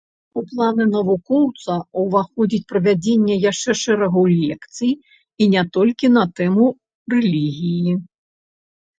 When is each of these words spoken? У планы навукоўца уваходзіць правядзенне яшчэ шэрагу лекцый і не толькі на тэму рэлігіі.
У 0.39 0.41
планы 0.51 0.85
навукоўца 0.91 1.73
уваходзіць 2.03 2.67
правядзенне 2.71 3.35
яшчэ 3.51 3.71
шэрагу 3.81 4.23
лекцый 4.45 4.91
і 4.95 5.43
не 5.53 5.63
толькі 5.77 6.05
на 6.15 6.23
тэму 6.39 6.65
рэлігіі. 7.15 7.93